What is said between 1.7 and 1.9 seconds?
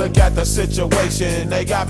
me